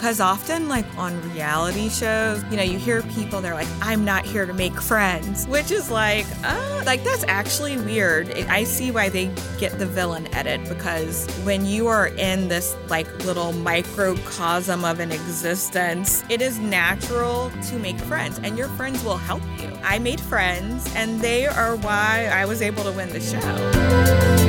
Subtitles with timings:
[0.00, 4.24] because often, like on reality shows, you know, you hear people, they're like, I'm not
[4.24, 8.30] here to make friends, which is like, uh, like that's actually weird.
[8.48, 9.26] I see why they
[9.58, 15.12] get the villain edit because when you are in this like little microcosm of an
[15.12, 19.70] existence, it is natural to make friends and your friends will help you.
[19.82, 24.39] I made friends and they are why I was able to win the show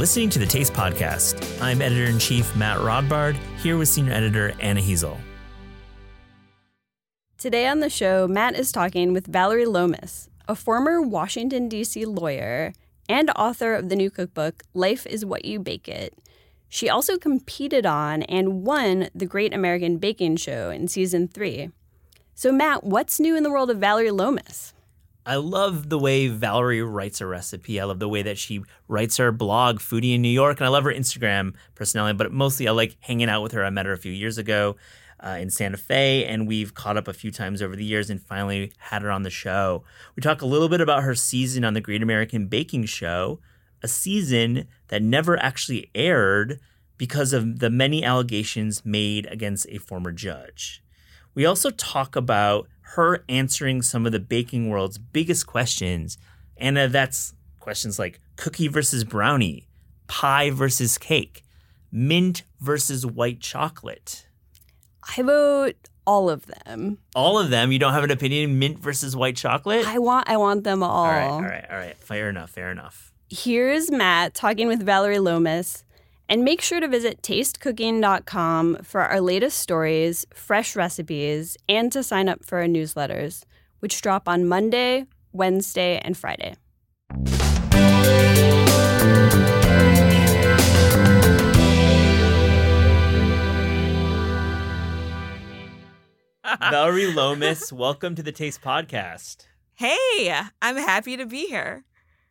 [0.00, 1.60] listening to the Taste Podcast.
[1.60, 5.18] I'm editor in chief Matt Rodbard, here with senior editor Anna Hezel.
[7.36, 12.06] Today on the show, Matt is talking with Valerie Lomas, a former Washington, D.C.
[12.06, 12.72] lawyer
[13.10, 16.14] and author of the new cookbook, Life is What You Bake It.
[16.70, 21.68] She also competed on and won the Great American Baking Show in season three.
[22.34, 24.72] So, Matt, what's new in the world of Valerie Lomas?
[25.26, 27.78] I love the way Valerie writes a recipe.
[27.78, 30.70] I love the way that she writes her blog, Foodie in New York, and I
[30.70, 32.16] love her Instagram personality.
[32.16, 33.64] But mostly, I like hanging out with her.
[33.64, 34.76] I met her a few years ago
[35.24, 38.20] uh, in Santa Fe, and we've caught up a few times over the years, and
[38.20, 39.84] finally had her on the show.
[40.16, 43.40] We talk a little bit about her season on the Great American Baking Show,
[43.82, 46.60] a season that never actually aired
[46.96, 50.82] because of the many allegations made against a former judge.
[51.40, 56.18] We also talk about her answering some of the baking world's biggest questions.
[56.58, 59.66] And uh, that's questions like cookie versus brownie,
[60.06, 61.42] pie versus cake,
[61.90, 64.26] mint versus white chocolate.
[65.16, 66.98] I vote all of them.
[67.14, 67.72] All of them?
[67.72, 69.86] You don't have an opinion mint versus white chocolate?
[69.88, 71.06] I want I want them all.
[71.06, 71.96] All right, all right, all right.
[71.96, 73.14] Fair enough, fair enough.
[73.30, 75.84] Here's Matt talking with Valerie Lomas
[76.30, 82.28] and make sure to visit tastecooking.com for our latest stories, fresh recipes, and to sign
[82.28, 83.42] up for our newsletters,
[83.80, 86.54] which drop on Monday, Wednesday, and Friday.
[96.70, 99.46] Valerie Lomas, welcome to the Taste Podcast.
[99.74, 100.32] Hey,
[100.62, 101.84] I'm happy to be here.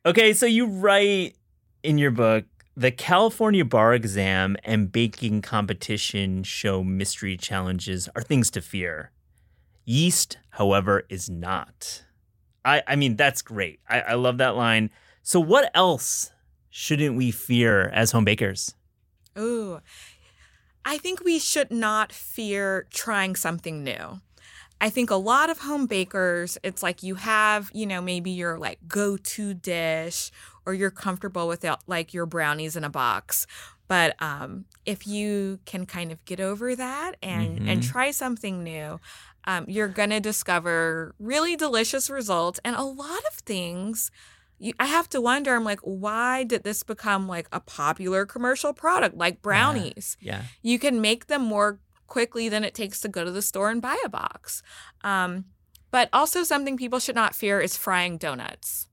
[0.06, 1.36] Okay, so you write
[1.84, 2.46] in your book
[2.80, 9.12] the California bar exam and baking competition show mystery challenges are things to fear.
[9.84, 12.06] Yeast, however, is not.
[12.64, 13.82] I, I mean, that's great.
[13.90, 14.92] I, I love that line.
[15.24, 16.32] So, what else
[16.70, 18.74] shouldn't we fear as home bakers?
[19.38, 19.82] Ooh,
[20.86, 24.22] I think we should not fear trying something new.
[24.82, 28.58] I think a lot of home bakers, it's like you have, you know, maybe your
[28.58, 30.32] like go to dish
[30.66, 33.46] or you're comfortable with it, like your brownies in a box.
[33.90, 37.70] But um, if you can kind of get over that and mm-hmm.
[37.70, 39.00] and try something new,
[39.46, 44.12] um, you're gonna discover really delicious results and a lot of things.
[44.60, 45.56] You, I have to wonder.
[45.56, 50.18] I'm like, why did this become like a popular commercial product like brownies?
[50.22, 50.34] Yeah.
[50.34, 50.42] yeah.
[50.62, 53.82] You can make them more quickly than it takes to go to the store and
[53.82, 54.62] buy a box.
[55.04, 55.46] Um,
[55.92, 58.88] but also, something people should not fear is frying donuts.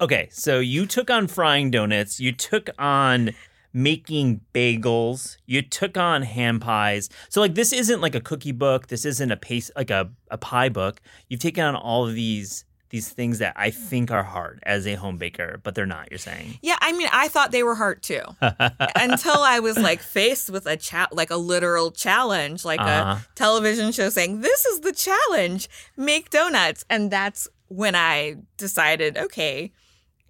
[0.00, 3.32] Okay, so you took on frying donuts, you took on
[3.72, 7.10] making bagels, you took on ham pies.
[7.28, 10.38] So like this isn't like a cookie book, this isn't a pace like a, a
[10.38, 11.00] pie book.
[11.28, 14.94] You've taken on all of these these things that I think are hard as a
[14.94, 16.58] home baker, but they're not, you're saying.
[16.60, 18.22] Yeah, I mean, I thought they were hard too.
[18.40, 23.18] until I was like faced with a chat like a literal challenge, like uh-huh.
[23.20, 25.68] a television show saying, "This is the challenge.
[25.96, 29.72] Make donuts." And that's when I decided, okay,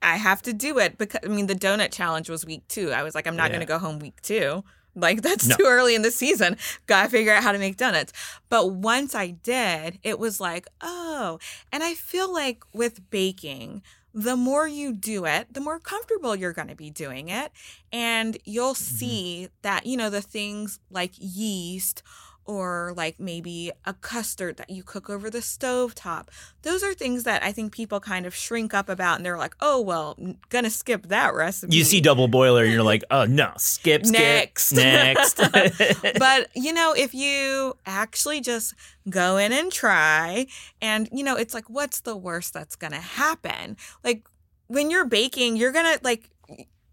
[0.03, 2.93] I have to do it because I mean the donut challenge was week two.
[2.93, 3.57] I was like, I'm not yeah.
[3.57, 4.65] going to go home week two.
[4.95, 5.57] Like that's no.
[5.57, 6.57] too early in the season.
[6.87, 8.13] Got to figure out how to make donuts.
[8.49, 11.39] But once I did, it was like, oh.
[11.73, 16.53] And I feel like with baking, the more you do it, the more comfortable you're
[16.53, 17.53] going to be doing it.
[17.93, 18.97] And you'll mm-hmm.
[18.97, 22.03] see that, you know, the things like yeast
[22.51, 26.33] or like maybe a custard that you cook over the stove top.
[26.63, 29.55] Those are things that I think people kind of shrink up about and they're like,
[29.61, 30.19] oh, well,
[30.49, 31.77] gonna skip that recipe.
[31.77, 34.21] You see double boiler, you're like, oh, no, skip, skip.
[34.21, 34.73] Next.
[34.73, 35.37] Next.
[36.19, 38.75] but, you know, if you actually just
[39.09, 40.49] go in and try,
[40.83, 43.77] and, you know, it's like, what's the worst that's gonna happen?
[44.03, 44.29] Like,
[44.67, 46.31] when you're baking, you're gonna, like,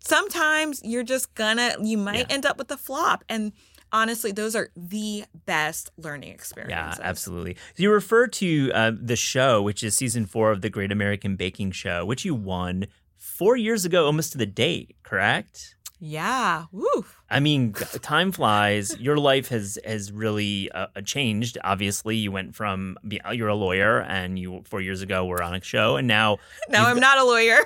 [0.02, 2.36] sometimes you're just gonna, you might yeah.
[2.36, 3.24] end up with a flop.
[3.28, 3.54] And,
[3.92, 7.00] honestly, those are the best learning experiences.
[7.00, 7.58] Yeah, absolutely.
[7.76, 11.72] You refer to uh, the show, which is season four of the Great American Baking
[11.72, 12.88] Show, which you won
[13.18, 15.76] four years ago, almost to the date, correct?
[16.00, 16.66] Yeah.
[16.72, 17.06] Woo.
[17.30, 18.98] I mean, time flies.
[19.00, 21.58] Your life has has really uh, changed.
[21.64, 22.98] Obviously, you went from
[23.34, 26.38] you're a lawyer, and you four years ago were on a show, and now
[26.70, 27.58] now I'm not a lawyer.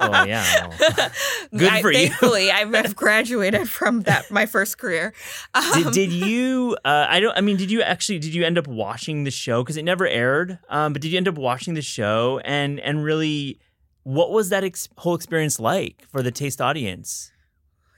[0.00, 1.10] oh yeah, well,
[1.56, 2.08] good I, for you.
[2.08, 5.12] Thankfully, I've graduated from that my first career.
[5.54, 6.76] Um, did, did, you?
[6.84, 7.36] Uh, I don't.
[7.36, 8.20] I mean, did you actually?
[8.20, 10.60] Did you end up watching the show because it never aired?
[10.68, 13.58] Um, but did you end up watching the show and and really?
[14.02, 17.32] What was that ex- whole experience like for the taste audience?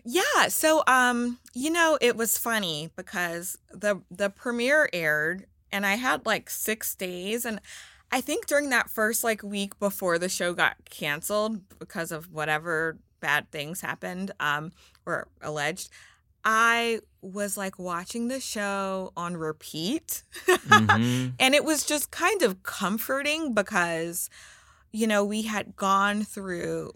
[0.04, 5.94] Yeah, so um, you know, it was funny because the the premiere aired and I
[5.94, 7.60] had like 6 days and
[8.10, 12.98] I think during that first like week before the show got canceled because of whatever
[13.20, 14.72] bad things happened um
[15.06, 15.88] or alleged,
[16.44, 20.24] I was like watching the show on repeat.
[20.46, 21.28] Mm-hmm.
[21.38, 24.28] and it was just kind of comforting because
[24.92, 26.92] you know, we had gone through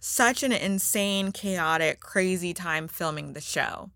[0.00, 3.90] such an insane, chaotic, crazy time filming the show.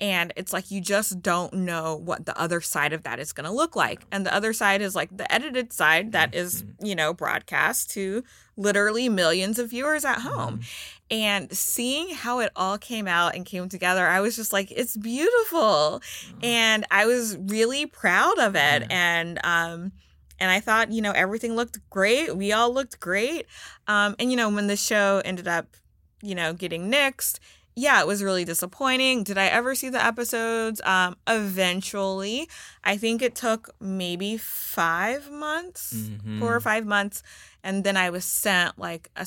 [0.00, 3.44] And it's like you just don't know what the other side of that is going
[3.44, 4.02] to look like.
[4.10, 6.86] And the other side is like the edited side that is, mm-hmm.
[6.86, 8.24] you know, broadcast to
[8.56, 10.60] literally millions of viewers at home.
[10.60, 10.64] Mm.
[11.10, 14.96] And seeing how it all came out and came together, I was just like, it's
[14.96, 16.00] beautiful.
[16.40, 16.44] Mm.
[16.44, 18.90] And I was really proud of it.
[18.90, 19.92] And, um,
[20.40, 22.34] and I thought, you know, everything looked great.
[22.36, 23.46] We all looked great.
[23.86, 25.76] Um, and, you know, when the show ended up,
[26.22, 27.38] you know, getting nixed,
[27.76, 29.22] yeah, it was really disappointing.
[29.22, 30.80] Did I ever see the episodes?
[30.84, 32.48] Um, eventually,
[32.82, 36.40] I think it took maybe five months, mm-hmm.
[36.40, 37.22] four or five months.
[37.62, 39.26] And then I was sent like a,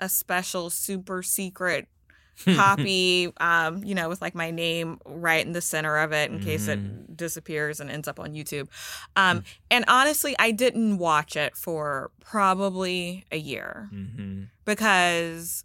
[0.00, 1.88] a special super secret
[2.44, 6.40] copy, um, you know, with like my name right in the center of it in
[6.40, 7.12] case it mm-hmm.
[7.14, 8.68] disappears and ends up on YouTube.
[9.16, 9.44] Um, mm.
[9.70, 14.44] and honestly, I didn't watch it for probably a year mm-hmm.
[14.64, 15.64] because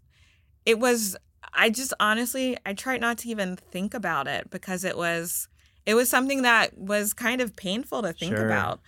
[0.65, 1.15] it was.
[1.55, 5.47] I just honestly, I tried not to even think about it because it was,
[5.85, 8.47] it was something that was kind of painful to think sure.
[8.47, 8.79] about.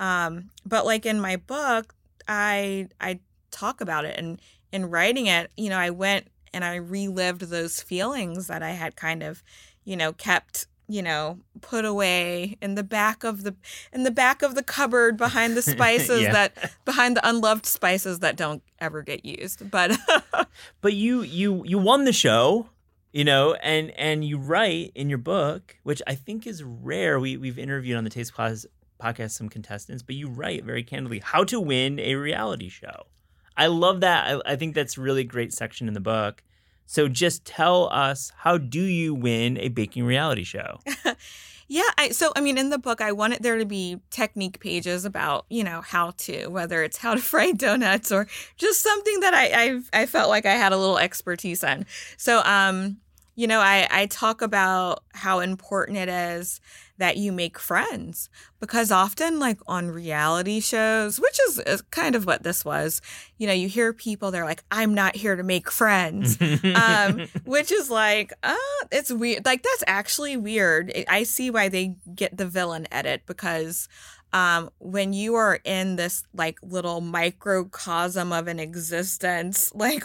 [0.00, 1.94] Um, but like in my book,
[2.26, 3.20] I I
[3.50, 4.40] talk about it and
[4.72, 8.96] in writing it, you know, I went and I relived those feelings that I had
[8.96, 9.42] kind of,
[9.84, 13.54] you know, kept you know put away in the back of the
[13.92, 16.32] in the back of the cupboard behind the spices yeah.
[16.32, 19.96] that behind the unloved spices that don't ever get used but
[20.82, 22.68] but you you you won the show
[23.12, 27.38] you know and and you write in your book which i think is rare we
[27.38, 28.66] we've interviewed on the taste class
[29.02, 33.06] podcast some contestants but you write very candidly how to win a reality show
[33.56, 34.26] I love that.
[34.46, 36.42] I, I think that's really great section in the book.
[36.86, 40.80] So just tell us how do you win a baking reality show?
[41.68, 45.04] yeah, I, so I mean in the book I wanted there to be technique pages
[45.04, 49.34] about, you know, how to, whether it's how to fry donuts or just something that
[49.34, 51.86] I I, I felt like I had a little expertise in.
[52.16, 52.98] So um
[53.34, 56.60] you know, I, I talk about how important it is
[56.98, 62.26] that you make friends because often, like on reality shows, which is, is kind of
[62.26, 63.02] what this was,
[63.36, 66.38] you know, you hear people, they're like, I'm not here to make friends,
[66.76, 68.54] um, which is like, uh,
[68.92, 69.44] it's weird.
[69.44, 70.92] Like, that's actually weird.
[71.08, 73.88] I see why they get the villain edit because
[74.34, 80.04] um, when you are in this like little microcosm of an existence, like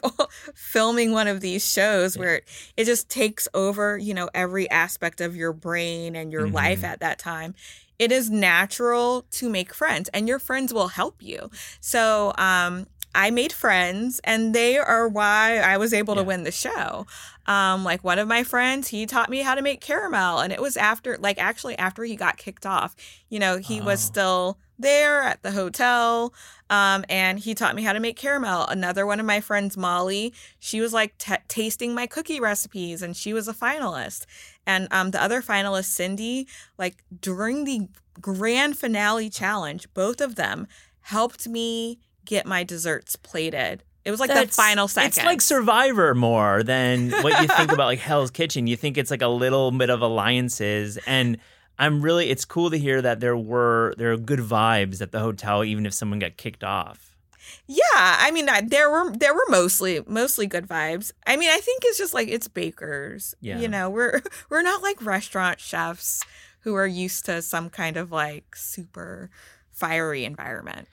[0.54, 2.48] filming one of these shows where it,
[2.78, 6.56] it, just takes over, you know, every aspect of your brain and your mm-hmm.
[6.56, 7.56] life at that time.
[7.98, 11.50] It is natural to make friends, and your friends will help you.
[11.82, 12.86] So, um,
[13.16, 16.22] I made friends, and they are why I was able yeah.
[16.22, 17.08] to win the show.
[17.50, 20.62] Um, like one of my friends, he taught me how to make caramel, and it
[20.62, 22.96] was after, like, actually after he got kicked off.
[23.28, 23.86] You know, he oh.
[23.86, 26.32] was still there at the hotel,
[26.70, 28.68] um, and he taught me how to make caramel.
[28.68, 33.18] Another one of my friends, Molly, she was like t- tasting my cookie recipes, and
[33.18, 34.28] she was a finalist.
[34.68, 36.48] And um, the other finalist, Cindy,
[36.78, 37.88] like during the
[38.22, 40.68] grand finale challenge, both of them
[41.02, 43.84] helped me get my desserts plated.
[44.10, 45.10] It was like That's, the final second.
[45.10, 48.66] It's like Survivor more than what you think about like Hell's Kitchen.
[48.66, 51.38] You think it's like a little bit of alliances and
[51.78, 55.20] I'm really it's cool to hear that there were there are good vibes at the
[55.20, 57.16] hotel even if someone got kicked off.
[57.68, 61.12] Yeah, I mean there were there were mostly mostly good vibes.
[61.28, 63.36] I mean, I think it's just like it's bakers.
[63.42, 63.60] Yeah.
[63.60, 66.24] You know, we're we're not like restaurant chefs
[66.62, 69.30] who are used to some kind of like super
[69.72, 70.88] fiery environment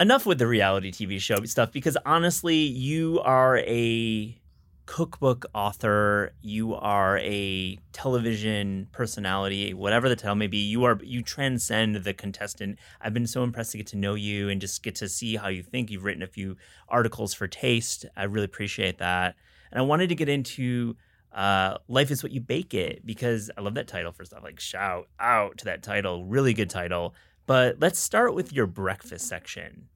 [0.00, 4.38] enough with the reality TV show stuff because honestly, you are a
[4.86, 11.22] cookbook author, you are a television personality, whatever the title may be, you are you
[11.22, 12.78] transcend the contestant.
[13.00, 15.48] I've been so impressed to get to know you and just get to see how
[15.48, 15.90] you think.
[15.90, 16.56] You've written a few
[16.88, 18.06] articles for Taste.
[18.16, 19.34] I really appreciate that.
[19.70, 20.96] And I wanted to get into
[21.32, 24.42] uh, Life is What You Bake It because I love that title, first off.
[24.42, 26.24] Like, shout out to that title.
[26.24, 27.14] Really good title.
[27.48, 29.88] But let's start with your breakfast section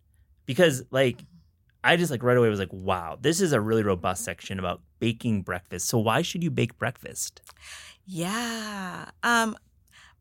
[0.47, 1.19] because, like,
[1.85, 4.81] I just like right away was like, wow, this is a really robust section about
[5.01, 5.87] baking breakfast.
[5.87, 7.43] So why should you bake breakfast?
[8.07, 9.11] Yeah.
[9.23, 9.55] Um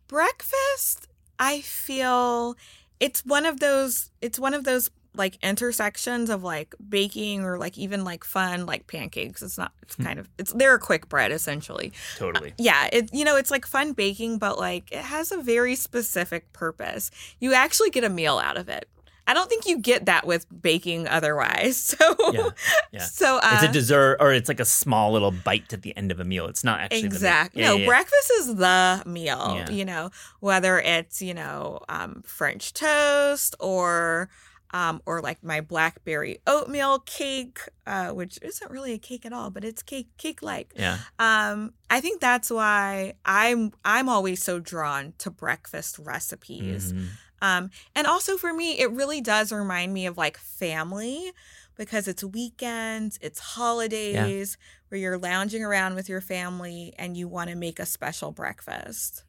[0.10, 1.08] breakfast,
[1.40, 2.58] I feel
[3.00, 7.78] it's one of those it's one of those like intersections of like baking or like
[7.78, 9.42] even like fun like pancakes.
[9.42, 11.92] It's not it's kind of it's they're a quick bread essentially.
[12.18, 12.54] Totally.
[12.58, 16.52] Yeah, it you know, it's like fun baking but like it has a very specific
[16.54, 17.12] purpose.
[17.40, 18.88] You actually get a meal out of it.
[19.28, 21.96] I don't think you get that with baking otherwise.
[22.02, 22.50] So, Yeah,
[22.92, 23.00] yeah.
[23.06, 26.12] so uh, it's a dessert or it's like a small little bite at the end
[26.12, 26.48] of a meal.
[26.48, 27.72] It's not actually exactly meal.
[27.72, 27.88] no Yeah, yeah, yeah.
[27.88, 29.54] breakfast is the meal.
[29.58, 29.70] Yeah.
[29.70, 34.30] You know, whether it's you know um, French toast or
[34.72, 39.50] um, or like my blackberry oatmeal cake, uh, which isn't really a cake at all,
[39.50, 40.74] but it's cake cake like.
[40.76, 40.98] Yeah.
[41.20, 46.94] Um, I think that's why I'm I'm always so drawn to breakfast recipes.
[46.94, 47.08] Mhm.
[47.42, 51.32] Um, and also for me, it really does remind me of like family
[51.76, 54.58] because it's weekends, it's holidays
[54.90, 59.24] where you're lounging around with your family and you want to make a special breakfast.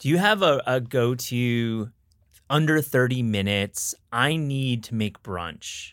[0.00, 1.90] Do you have a, a go to
[2.48, 3.94] under 30 minutes?
[4.12, 5.92] I need to make brunch.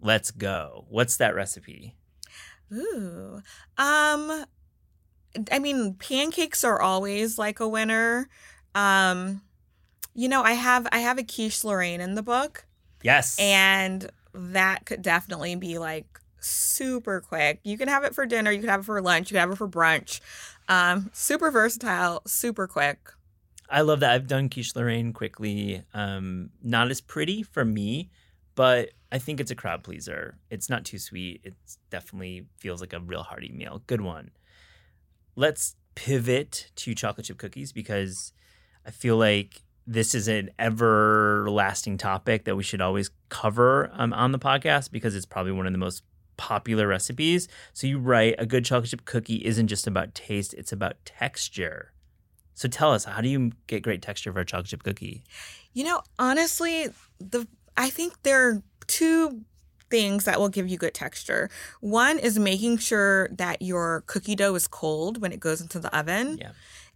[0.00, 0.84] Let's go.
[0.88, 1.94] What's that recipe?
[2.72, 3.42] Ooh.
[3.78, 4.44] Um
[5.50, 8.28] I mean, pancakes are always like a winner.
[8.74, 9.42] Um
[10.14, 12.66] you know, I have I have a quiche Lorraine in the book.
[13.02, 13.36] Yes.
[13.38, 17.60] And that could definitely be like super quick.
[17.62, 19.52] You can have it for dinner, you can have it for lunch, you can have
[19.52, 20.20] it for brunch.
[20.68, 22.98] Um, super versatile, super quick.
[23.68, 24.12] I love that.
[24.12, 25.82] I've done quiche Lorraine quickly.
[25.94, 28.10] Um, not as pretty for me,
[28.54, 30.38] but I think it's a crowd pleaser.
[30.50, 31.40] It's not too sweet.
[31.44, 31.54] It
[31.90, 33.82] definitely feels like a real hearty meal.
[33.86, 34.30] Good one.
[35.36, 38.32] Let's pivot to chocolate chip cookies because
[38.86, 44.32] I feel like this is an everlasting topic that we should always cover um, on
[44.32, 46.02] the podcast because it's probably one of the most
[46.36, 47.48] popular recipes.
[47.72, 51.93] So you write a good chocolate chip cookie isn't just about taste, it's about texture.
[52.54, 55.22] So tell us, how do you get great texture for a chocolate chip cookie?
[55.72, 57.46] You know, honestly, the
[57.76, 59.42] I think there are two
[59.90, 61.50] things that will give you good texture.
[61.80, 65.96] One is making sure that your cookie dough is cold when it goes into the
[65.96, 66.38] oven.
[66.40, 66.50] Yeah.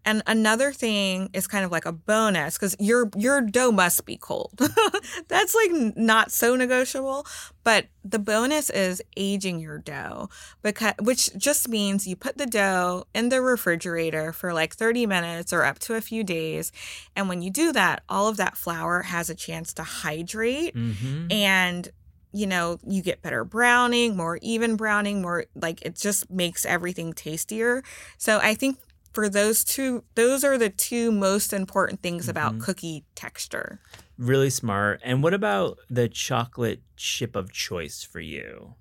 [0.05, 4.17] And another thing is kind of like a bonus because your your dough must be
[4.17, 4.59] cold.
[5.29, 7.27] That's like not so negotiable.
[7.63, 10.31] But the bonus is aging your dough
[10.63, 15.53] because which just means you put the dough in the refrigerator for like 30 minutes
[15.53, 16.73] or up to a few days.
[17.15, 21.31] And when you do that, all of that flour has a chance to hydrate Mm-hmm.
[21.31, 21.89] and
[22.33, 27.15] you know you get better browning more even browning more like it just makes everything
[27.15, 27.83] tastier
[28.19, 28.79] so i think
[29.19, 32.61] for those two those are the two most important things about Mhm.
[32.63, 33.81] cookie texture
[34.17, 35.01] Really smart.
[35.05, 38.75] And what about the chocolate chip of choice for you?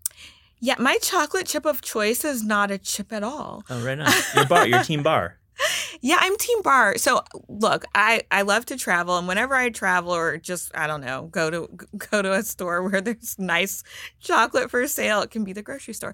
[0.59, 4.11] yeah my chocolate chip of choice is not a chip at all Oh, right on.
[4.35, 5.39] Your bar, your team bar.
[6.01, 10.11] yeah i'm team bar so look i i love to travel and whenever i travel
[10.13, 11.67] or just i don't know go to
[12.11, 13.83] go to a store where there's nice
[14.19, 16.13] chocolate for sale it can be the grocery store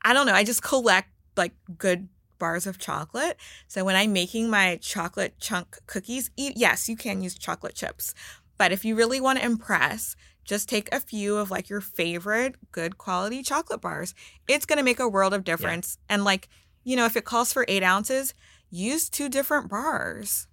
[0.00, 2.08] i don't know i just collect like good
[2.38, 7.36] bars of chocolate so when i'm making my chocolate chunk cookies yes you can use
[7.38, 8.14] chocolate chips
[8.56, 12.54] but if you really want to impress just take a few of like your favorite
[12.72, 14.14] good quality chocolate bars
[14.48, 16.48] it's going to make a world of difference and like
[16.84, 18.34] you know if it calls for eight ounces
[18.70, 20.46] use two different bars.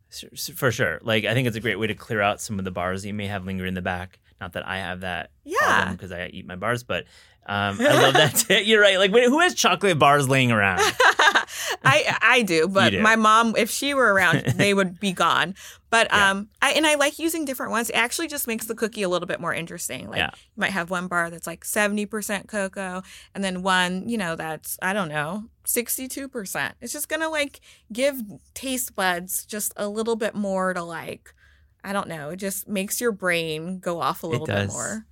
[0.56, 1.00] For sure.
[1.02, 3.10] Like, I think it's a great way to clear out some of the bars that
[3.10, 4.20] you may have lingering in the back.
[4.40, 5.92] Not that I have that Yeah.
[5.92, 7.04] because I eat my bars, but
[7.46, 8.46] um, I love that.
[8.66, 8.98] You're right.
[8.98, 10.80] Like, who has chocolate bars laying around?
[11.84, 13.02] I I do, but do.
[13.02, 15.56] my mom, if she were around, they would be gone.
[15.90, 16.32] But Yeah.
[16.32, 17.90] um, I and I like using different ones.
[17.90, 20.10] It actually just makes the cookie a little bit more interesting.
[20.10, 20.32] Like Yeah.
[20.34, 23.04] you might have one bar that's like seventy percent cocoa,
[23.34, 26.76] and then one, you know, that's I don't know, sixty two percent.
[26.82, 27.60] It's just gonna like
[27.92, 28.16] give
[28.54, 31.34] taste buds just a little bit more to like.
[31.84, 32.30] I don't know.
[32.32, 35.06] It just makes your brain go off a little bit more.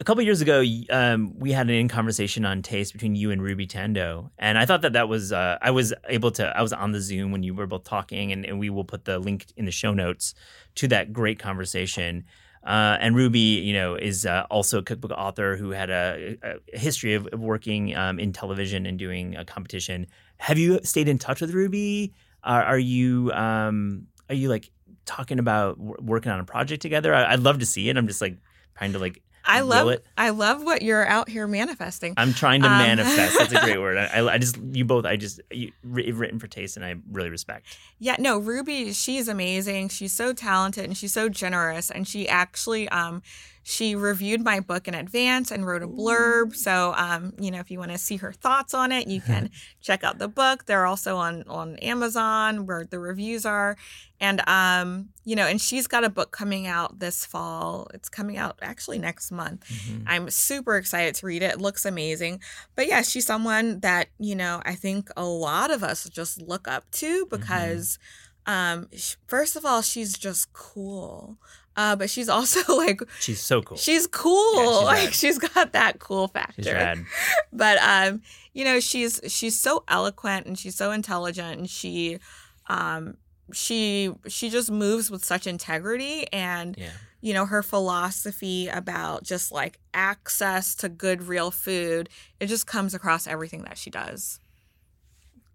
[0.00, 3.42] A couple years ago, um, we had an in conversation on taste between you and
[3.42, 6.72] Ruby Tandoh, and I thought that that was uh, I was able to I was
[6.72, 9.46] on the Zoom when you were both talking, and, and we will put the link
[9.56, 10.34] in the show notes
[10.76, 12.24] to that great conversation.
[12.64, 16.78] Uh, and Ruby, you know, is uh, also a cookbook author who had a, a
[16.78, 20.06] history of, working um, in television and doing a competition.
[20.36, 22.14] Have you stayed in touch with Ruby?
[22.44, 24.70] Are, are you um, are you like
[25.06, 27.12] talking about working on a project together?
[27.12, 27.96] I, I'd love to see it.
[27.96, 28.36] I'm just like
[28.76, 30.04] trying to like I love it?
[30.16, 32.14] I love what you're out here manifesting.
[32.16, 33.38] I'm trying to Um, manifest.
[33.38, 33.96] That's a great word.
[33.96, 35.04] I, I just you both.
[35.06, 37.66] I just you, wri- written for taste, and I really respect.
[37.98, 39.88] Yeah, no, Ruby, she's amazing.
[39.88, 41.90] She's so talented and she's so generous.
[41.90, 43.22] And she actually, um,
[43.70, 46.56] she reviewed my book in advance and wrote a blurb.
[46.56, 49.50] So, um, you know, if you want to see her thoughts on it, you can
[49.82, 50.64] check out the book.
[50.64, 53.76] They're also on on Amazon where the reviews are.
[54.20, 57.88] And um, you know, and she's got a book coming out this fall.
[57.92, 59.68] It's coming out actually next month.
[59.68, 60.04] Mhm.
[60.06, 61.52] I'm super excited to read it.
[61.52, 62.40] It looks amazing.
[62.74, 66.66] But yeah, she's someone that, you know, I think a lot of us just look
[66.66, 67.98] up to because
[68.46, 68.88] um
[69.26, 71.36] first of all, she's just cool.
[71.78, 73.76] Uh but she's also like She's so cool.
[73.78, 74.54] she's cool.
[74.56, 75.14] Yeah, she's like rad.
[75.14, 76.62] she's got that cool factor.
[76.62, 76.98] She's rad.
[77.52, 82.18] But um you know, she's she's so eloquent and she's so intelligent and she
[82.66, 83.16] um
[83.52, 86.90] she she just moves with such integrity and Yeah.
[87.22, 92.08] you know her philosophy about just like access to good real food
[92.40, 94.38] it just comes across everything that she does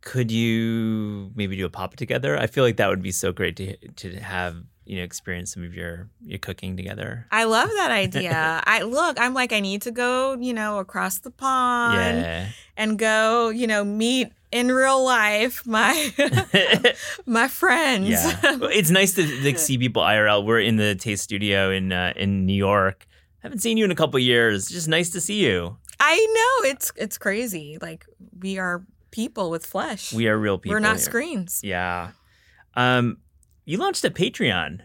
[0.02, 2.38] Could you maybe do a pop together?
[2.38, 5.64] I feel like that would be so great to to have you know experience some
[5.64, 7.26] of your your cooking together.
[7.32, 11.20] i love that idea i look i'm like i need to go you know across
[11.20, 12.48] the pond Yeah.
[12.78, 16.12] and go you know meet in real life my
[17.26, 20.46] my friends Yeah, Well, it's nice to like see people IRL.
[20.46, 23.08] We're in the Taste Studio in uh, in New York.
[23.42, 24.68] Haven't seen you in a couple years.
[24.68, 25.78] Just nice to see you.
[26.00, 28.06] i know it's it's crazy like
[28.40, 30.76] we are people with flesh We are real people.
[30.76, 31.06] we're not here.
[31.10, 32.12] screens Yeah.
[32.76, 33.18] Um,
[33.66, 34.82] you launched a Patreon.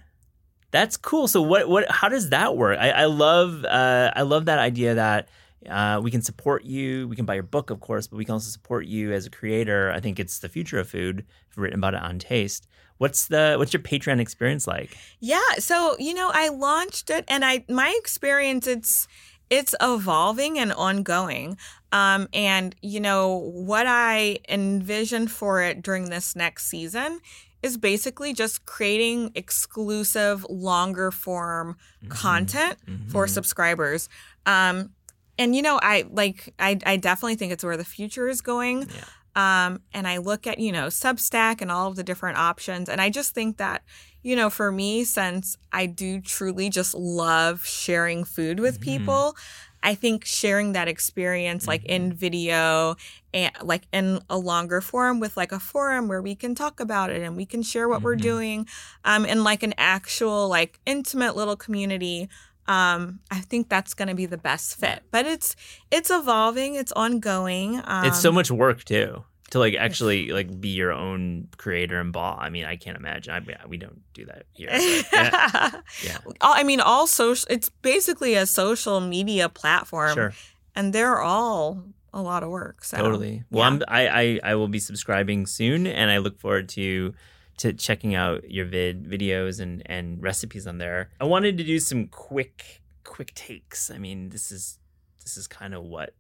[0.71, 1.29] That's cool.
[1.29, 2.79] So what what how does that work?
[2.79, 5.29] I, I love uh I love that idea that
[5.69, 7.09] uh, we can support you.
[7.09, 9.31] We can buy your book, of course, but we can also support you as a
[9.31, 9.91] creator.
[9.91, 11.25] I think it's the future of food.
[11.51, 12.69] I've written about it on Taste.
[12.99, 14.97] What's the what's your Patreon experience like?
[15.21, 19.09] Yeah, so you know, I launched it and I my experience it's
[19.51, 21.57] it's evolving and ongoing.
[21.93, 27.21] Um and you know, what I envision for it during this next season
[27.63, 31.77] is basically just creating exclusive longer form
[32.09, 32.77] content
[33.09, 33.31] for Mhm.
[33.31, 34.09] subscribers.
[34.47, 34.91] Um
[35.39, 38.89] and you know, I like I I definitely think it's where the future is going.
[38.89, 39.05] Yeah.
[39.37, 42.89] Um, and I look at, you know, Substack and all of the different options.
[42.89, 43.85] And I just think that,
[44.21, 48.83] you know, for me, since I do truly just love sharing food with Mhm.
[48.83, 49.37] people,
[49.83, 52.97] I think sharing that experience like in video
[53.33, 57.11] and like in a longer form with like a forum where we can talk about
[57.11, 58.21] it and we can share what we're Mhm.
[58.23, 58.69] doing
[59.05, 62.29] um in like an actual like intimate little community
[62.67, 65.03] um I think that's going to be the best fit.
[65.11, 65.57] But it's
[65.91, 67.81] it's evolving, it's ongoing.
[67.85, 72.13] Um, it's so much work too to like actually like be your own creator and
[72.13, 72.37] ball.
[72.39, 73.33] I mean, I can't imagine.
[73.33, 74.69] I mean, we don't do that here.
[75.13, 75.81] yeah.
[76.05, 76.19] Yeah.
[76.41, 77.47] I mean, all social.
[77.51, 80.33] It's basically a social media platform, Sure.
[80.75, 81.83] and they're all
[82.13, 82.85] a lot of work.
[82.85, 82.97] So.
[82.99, 83.45] Totally.
[83.51, 83.67] Well, yeah.
[83.67, 87.15] I'm, I, I I will be subscribing soon, and I look forward to
[87.59, 91.11] to checking out your vid videos and and recipes on there.
[91.21, 93.91] I wanted to do some quick quick takes.
[93.91, 94.79] I mean, this is
[95.25, 96.15] this is kind of what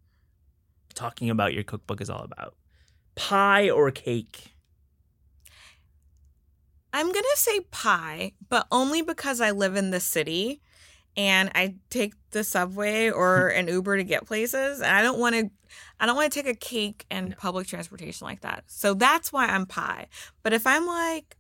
[0.95, 2.55] talking about your cookbook is all about.
[3.19, 4.55] Pie or cake?
[6.93, 10.63] I'm gonna say pie, but only because I live in the city,
[11.17, 13.59] and I take the subway or hmm.
[13.59, 15.51] an Uber to get places, and I don't want to.
[16.01, 18.65] I don't want to take a cake and public transportation like that.
[18.69, 20.07] So that's why I'm pie.
[20.43, 21.37] But if I'm like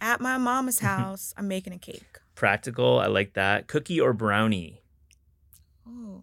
[0.00, 2.20] at my mama's house, I'm making a cake.
[2.34, 3.00] Practical.
[3.00, 3.66] I like that.
[3.66, 4.82] Cookie or brownie?
[5.88, 6.22] Oh,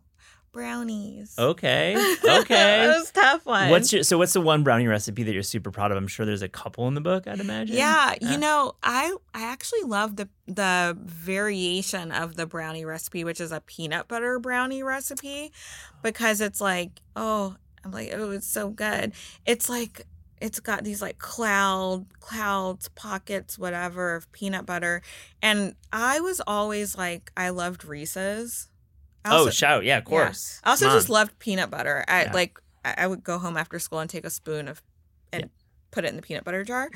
[0.52, 1.36] brownies.
[1.38, 1.94] Okay.
[2.24, 2.88] that Okay.
[2.88, 3.70] was a tough one.
[3.70, 5.98] what's your so what's the one brownie recipe that you're super proud of?
[5.98, 7.76] I'm sure there's a couple in the book, I'd imagine.
[7.76, 13.24] Yeah, Uh, you know, I I actually love the the variation of the brownie recipe,
[13.24, 15.52] which is a peanut butter brownie recipe,
[16.04, 19.14] because it's like, oh, I'm like, oh, it's so good.
[19.46, 20.06] It's like
[20.40, 25.04] it's got these like cloud clouds pockets whatever of peanut butter
[25.44, 28.68] and i was always like i loved reese's
[29.24, 29.84] I Oh, shout.
[29.84, 30.60] Yeah, of course.
[30.64, 32.04] I also Come just loved peanut butter.
[32.08, 32.32] I Yeah.
[32.34, 34.82] like I would go home after school and take a spoon of
[35.32, 35.48] and Yeah.
[35.92, 36.90] put it in the peanut butter jar.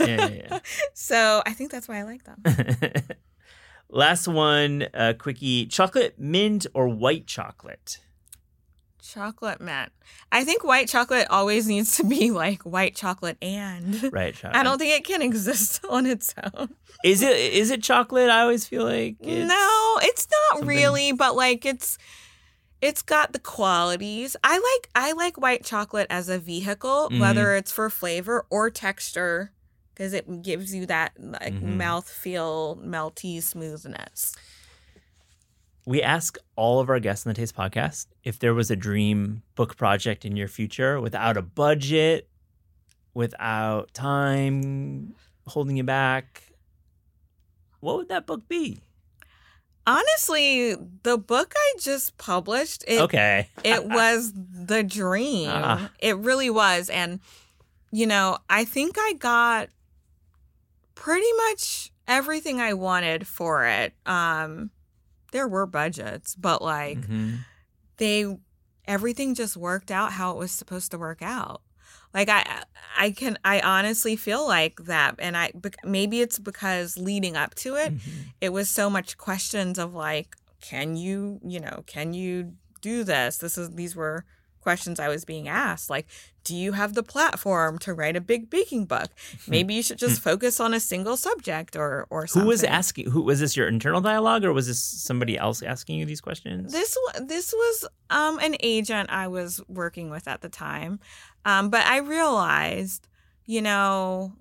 [0.00, 0.58] Yeah, yeah, yeah.
[0.94, 2.42] so I think that's why I like them.
[3.88, 7.98] Last one, uh, quickie: chocolate mint or white chocolate?
[9.02, 9.90] chocolate mint.
[10.30, 14.34] I think white chocolate always needs to be like white chocolate and Right.
[14.34, 14.54] Chocolate.
[14.56, 16.68] I don't think it can exist on its own.
[17.02, 18.28] Is it is it chocolate?
[18.30, 21.98] I always feel like no, it's not something- really, but like it's
[22.82, 24.36] it's got the qualities.
[24.42, 27.20] I like I like white chocolate as a vehicle, Mhm.
[27.20, 29.52] whether it's for flavor or texture,
[29.94, 31.76] because it gives you that like Mhm.
[31.76, 34.34] mouth feel melty smoothness.
[35.86, 39.42] We ask all of our guests on the Taste Podcast if there was a dream
[39.56, 42.28] book project in your future without a budget,
[43.14, 45.14] without time
[45.46, 46.44] holding you back.
[47.80, 48.80] What would that book be?
[49.86, 53.48] Honestly, the book I just published, it, okay.
[53.64, 55.50] it was the dream.
[55.50, 55.90] Ah.
[55.98, 56.88] It really was.
[56.90, 57.20] And,
[57.90, 59.68] you know, I think I got
[60.94, 63.94] pretty much everything I wanted for it.
[64.06, 64.70] Um,
[65.32, 67.38] there were budgets, but like Mhm.
[67.96, 68.36] they
[68.86, 71.62] everything just worked out how it was supposed to work out.
[72.12, 72.64] Like I
[72.98, 75.52] I can I honestly feel like that and I
[75.84, 78.00] maybe it's because leading up to it Mhm.
[78.40, 83.38] it was so much questions of like can you you know can you do this
[83.38, 84.24] this is these were
[84.60, 86.06] questions i was being asked like
[86.42, 89.10] do you have the platform to write a big baking book
[89.46, 93.10] maybe you should just focus on a single subject or or Who something was asking?
[93.10, 93.56] Who was this?
[93.56, 96.72] Your internal dialogue, or was this somebody else asking you these questions?
[96.72, 100.98] this this was um an agent i was working with at the time
[101.44, 103.08] um but i realized
[103.44, 104.32] you know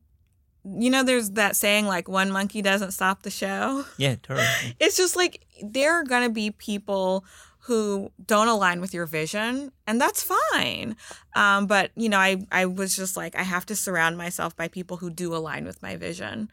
[0.64, 4.48] you know there's that saying like one monkey doesn't stop the show yeah, totally.
[4.80, 7.26] it's just like there are going to be people
[7.70, 10.96] who don't align with your vision and that's fine
[11.36, 14.68] um, but you know I, I was just like i have to surround myself by
[14.68, 16.50] people who do align with my vision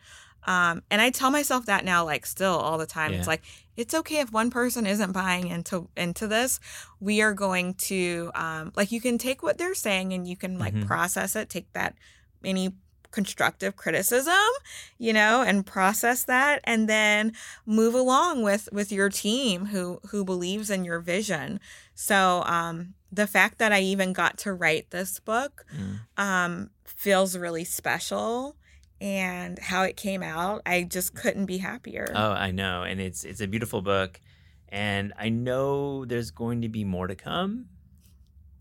[0.47, 3.19] um, and i tell myself that now like still all the time Yeah.
[3.19, 3.43] it's like
[3.77, 6.61] it's okay if one person isn't buying into into this
[7.01, 10.59] we are going to um, like you can take what they're saying and you can
[10.59, 10.87] like Mhm.
[10.87, 11.95] process it take that
[12.45, 12.75] any
[13.17, 14.51] constructive criticism
[14.99, 17.33] you know and process that and then
[17.65, 21.59] move along with with your team who who believes in your vision
[21.95, 26.01] so um the fact that i even got to write this book Mm.
[26.29, 28.57] um feels really special
[29.01, 33.25] and how it came out i just couldn't be happier Oh, I know, and it's
[33.25, 34.21] it's a beautiful book,
[34.69, 37.67] and I know there's going to be more to come.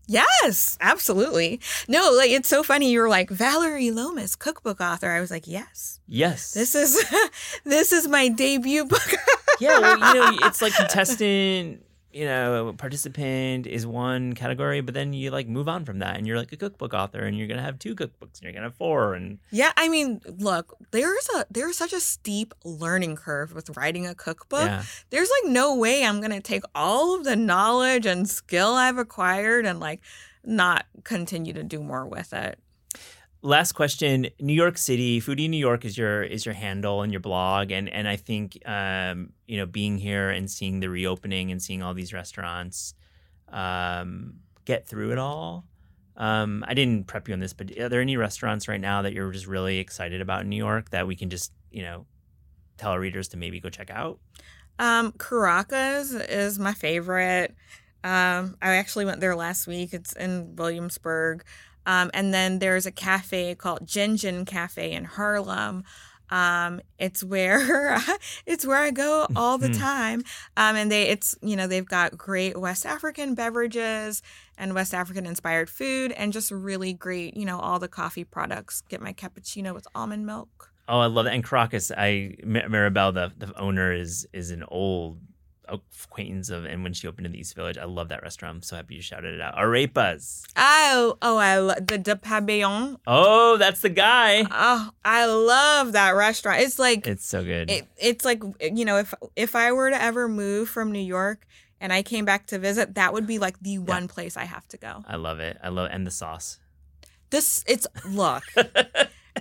[0.06, 1.60] Yes absolutely.
[1.88, 5.10] No like it's so funny you were like valerie lomas cookbook author.
[5.10, 6.00] I was like yes.
[6.08, 7.04] Yes, this is
[7.64, 9.08] this is my debut book.
[9.60, 9.78] Yeah.
[9.80, 11.82] Well, you know, it's like contestant,
[12.16, 16.26] you know, participant is one category, but then you like move on from that, and
[16.26, 18.74] you're like a cookbook author, and you're gonna have two cookbooks, and you're gonna have
[18.74, 23.76] four, and Yeah, I mean, look, there's a there's such a steep learning curve with
[23.76, 24.64] writing a cookbook.
[24.64, 28.96] yeah, There's like no way I'm gonna take all of the knowledge and skill I've
[28.96, 30.00] acquired and like
[30.42, 32.58] not continue to do more with it.
[33.42, 37.20] Last question new york city foodie new york is your is your handle and your
[37.20, 41.62] blog and and i think um you know being here and seeing the reopening and
[41.62, 42.94] seeing all these restaurants
[43.48, 45.64] um get through it all
[46.16, 49.12] um i didn't prep you on this but are there any restaurants right now that
[49.12, 52.04] you're just really excited about in new york that we can just you know
[52.78, 54.18] tell our readers to maybe go check out
[54.78, 57.54] Um, Caracas is my favorite.
[58.04, 59.94] Um, I actually went there last week.
[59.94, 61.44] It's in Williamsburg.
[61.86, 65.84] Um, and then there's a cafe called Ginjan Cafe in Harlem.
[66.28, 67.98] Um, it's where
[68.46, 70.24] it's where I go all the time.
[70.56, 74.22] Um, and they it's you know they've got great West African beverages
[74.58, 78.82] and West African inspired food and just really great you know all the coffee products.
[78.88, 80.72] Get my cappuccino with almond milk.
[80.88, 81.32] oh i love it.
[81.34, 85.18] and caracas i Ma- maribel the, the owner is is an old
[85.68, 88.62] acquaintance of and when she opened in the east village i love that restaurant i'm
[88.62, 93.56] so happy you shouted it out arepas Oh oh I lo- the de Pabellón Oh,
[93.58, 94.44] that's the guy.
[94.50, 96.60] Oh, I love that restaurant.
[96.62, 97.70] It's like It's so good.
[97.70, 101.46] it, it's like you know if if I were to ever move from New York
[101.80, 104.66] and I came back to visit, that would be like the one place I have
[104.68, 105.04] to go.
[105.06, 105.58] I love it.
[105.62, 106.58] I love and the sauce.
[107.30, 108.42] This it's look.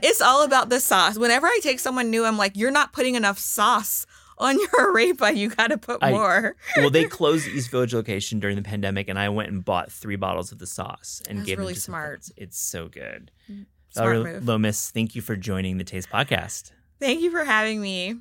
[0.03, 1.17] it's all about the sauce.
[1.17, 4.05] Whenever I take someone new, I'm like, you're not putting enough sauce
[4.38, 5.36] on your arepa.
[5.36, 6.56] You got to put I- more.
[6.78, 9.91] well, they closed the East Village location during the pandemic, and I went and bought
[9.91, 12.10] three bottles of the sauce and That's gave really them to some smart.
[12.10, 12.32] friends.
[12.38, 13.32] It's so good.
[13.52, 14.48] Mm, oh, smart Valerie move.
[14.48, 16.71] Lomas, thank you for joining the Taste Podcast.
[17.00, 18.15] Thank you for having me.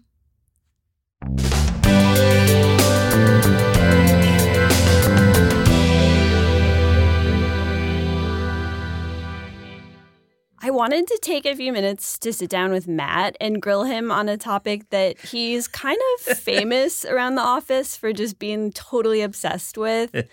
[10.66, 14.10] I wanted to take a few minutes to sit down with Matt and grill him
[14.10, 19.20] on a topic that he's kind of famous around the office for just being totally
[19.20, 20.14] obsessed with.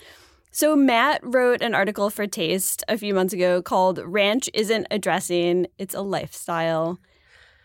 [0.54, 5.00] So, Matt wrote an article for Taste a few months ago called Ranch Isn't a
[5.00, 7.00] Dressing, It's a Lifestyle.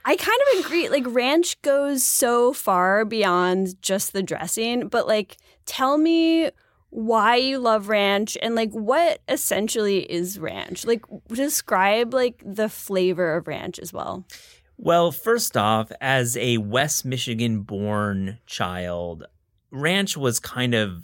[0.05, 0.89] I kind of agree.
[0.97, 6.51] Like, ranch goes so far beyond just the dressing, but like, tell me
[6.90, 13.37] why you love ranch and like what essentially is ranch like describe like the flavor
[13.37, 14.25] of ranch as well
[14.79, 19.25] Well, first off, as a West Michigan born child,
[19.70, 21.03] ranch was kind of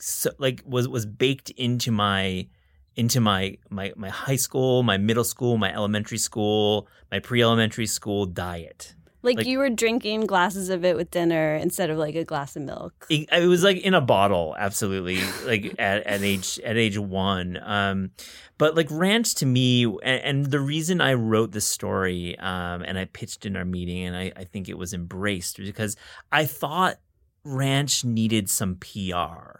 [0.00, 2.48] so, like was was baked into my
[2.96, 8.26] into my my my high school, my middle school, my elementary school, my pre-elementary school
[8.26, 8.94] diet.
[9.22, 12.54] Like, Like- you were drinking glasses of it with dinner instead of like a glass
[12.54, 13.06] of milk.
[13.10, 15.18] It, it was like in a bottle, absolutely.
[15.44, 18.10] Like at, at age at age one, um,
[18.58, 22.98] but like ranch to me, and, and the reason I wrote this story um, and
[22.98, 25.96] I pitched in our meeting, and I, I think it was embraced because
[26.30, 26.98] I thought
[27.44, 29.58] ranch needed some PR.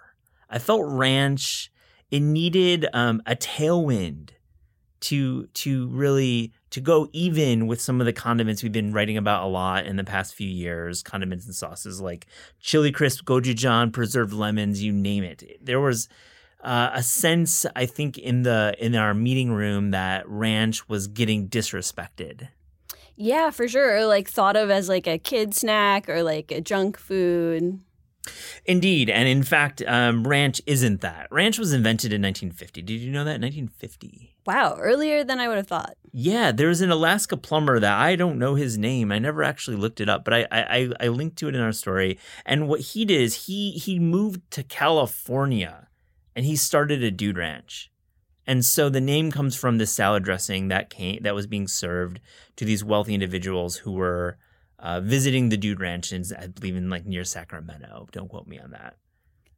[0.51, 1.71] I felt ranch
[2.11, 4.31] it needed um, a tailwind
[5.01, 9.45] to to really to go even with some of the condiments we've been writing about
[9.45, 12.27] a lot in the past few years condiments and sauces like
[12.61, 16.09] chili crisp gochujang preserved lemons you name it there was
[16.63, 21.49] uh, a sense i think in the in our meeting room that ranch was getting
[21.49, 22.49] disrespected
[23.21, 24.07] Yeah, for sure.
[24.07, 27.81] Like thought of as like a kid snack or like a junk food.
[28.65, 33.11] Indeed and in fact um, ranch isn't that ranch was invented in 1950 did you
[33.11, 35.99] know that 1950 Wow, earlier than I would have thought.
[36.11, 39.13] Yeah, there's an Alaska plumber that I don't know his name.
[39.13, 41.71] I never actually looked it up, but I, I I linked to it in our
[41.71, 42.19] story.
[42.47, 45.89] And what he did is he he moved to California,
[46.35, 47.91] and he started a dude ranch.
[48.47, 52.19] And so the name comes from this salad dressing that came that was being served
[52.57, 54.39] to these wealthy individuals who were
[54.79, 58.09] uh, visiting the dude ranch, in, I believe in like near Sacramento.
[58.13, 58.97] Don't quote me on that.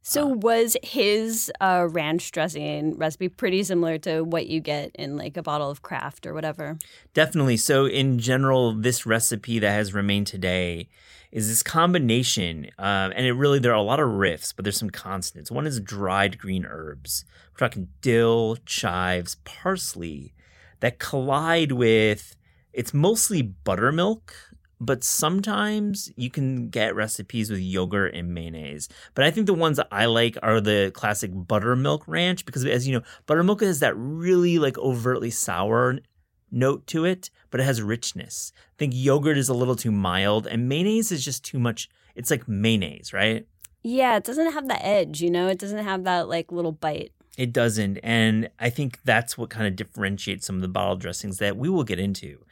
[0.03, 5.37] So was his uh, ranch dressing recipe pretty similar to what you get in like
[5.37, 6.79] a bottle of Kraft or whatever?
[7.13, 7.57] Definitely.
[7.57, 10.89] So, in general, this recipe that has remained today
[11.31, 14.77] is this combination, um, and it really there are a lot of riffs, but there's
[14.77, 15.51] some constants.
[15.51, 17.23] One is dried green herbs.
[17.51, 20.33] We're talking dill, chives, parsley
[20.79, 22.35] that collide with.
[22.73, 24.33] It's mostly buttermilk,
[24.81, 28.89] but sometimes you can get recipes with yogurt and mayonnaise.
[29.13, 32.87] But I think the ones that I like are the classic buttermilk ranch because, as
[32.87, 35.99] you know, buttermilk has that really like overtly sour
[36.49, 38.51] note to it, but it has richness.
[38.57, 41.87] I think yogurt is a little too mild, and mayonnaise is just too much.
[42.15, 43.45] It's like mayonnaise, right?
[43.83, 45.47] Yeah, it doesn't have the edge, you know?
[45.47, 47.11] It doesn't have that like little bite.
[47.37, 47.99] It doesn't.
[47.99, 51.69] And I think that's what kind of differentiates some of the bottled dressings that we
[51.69, 52.43] will get into.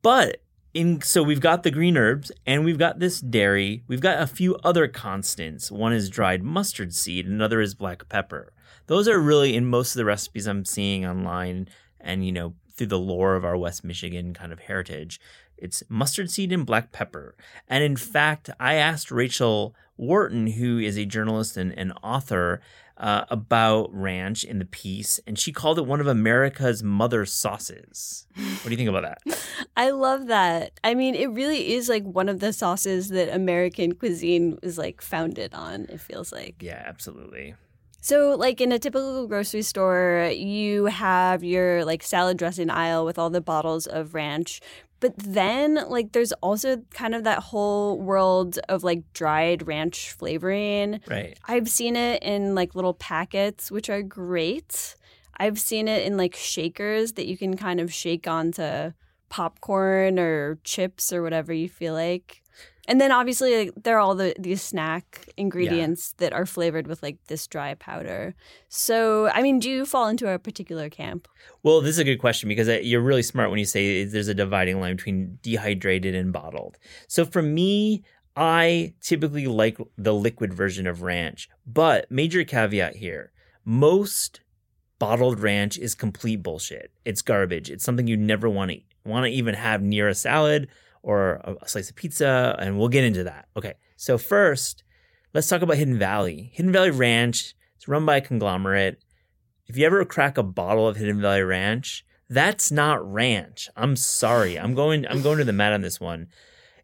[0.00, 0.42] But
[0.76, 3.82] in so we've got the green herbs and we've got this dairy.
[3.88, 5.70] We've got a few other constants.
[5.70, 8.52] One is dried mustard seed, another is black pepper.
[8.86, 11.68] Those are really in most of the recipes I'm seeing online
[12.00, 15.18] and you know through the lore of our West Michigan kind of heritage.
[15.56, 17.34] It's mustard seed and black pepper.
[17.66, 22.60] And in fact, I asked Rachel Wharton, who is a journalist and an author,
[22.96, 28.26] uh, about ranch in the piece, and she called it one of America's mother sauces.
[28.34, 29.38] What do you think about that?
[29.76, 30.78] I love that.
[30.82, 35.02] I mean, it really is like one of the sauces that American cuisine is like
[35.02, 36.56] founded on, it feels like.
[36.60, 37.54] Yeah, absolutely.
[38.00, 43.18] So, like in a typical grocery store, you have your like salad dressing aisle with
[43.18, 44.60] all the bottles of ranch.
[45.00, 51.00] But then, like, there's also kind of that whole world of like dried ranch flavoring.
[51.06, 51.38] Right.
[51.46, 54.96] I've seen it in like little packets, which are great.
[55.38, 58.92] I've seen it in like shakers that you can kind of shake onto
[59.28, 62.42] popcorn or chips or whatever you feel like.
[62.88, 67.02] And then obviously like, there are all the these snack ingredients that are flavored with
[67.02, 68.34] like this dry powder.
[68.68, 71.28] So I mean, do you fall into a particular camp?
[71.62, 74.28] Well, this is a good question because uh, you're really smart when you say there's
[74.28, 76.78] a dividing line between dehydrated and bottled.
[77.08, 78.04] So for me,
[78.36, 83.32] I typically like the liquid version of ranch, but major caveat here
[83.66, 84.40] most
[84.98, 86.92] bottled ranch is complete bullshit.
[87.04, 87.70] It's garbage.
[87.70, 90.68] It's something you never want to want to even have near a salad
[91.06, 93.46] or a, slice of pizza, and we'll get into that.
[93.56, 94.82] Okay, so first,
[95.32, 96.50] let's talk about Hidden Valley.
[96.52, 97.54] Hidden Valley Ranch.
[97.76, 98.98] It's run by a conglomerate.
[99.66, 103.68] If you ever crack a bottle of Hidden Valley Ranch, that's not ranch.
[103.76, 104.58] I'm sorry.
[104.58, 105.06] I'm going.
[105.06, 106.26] I'm going to the mat on this one.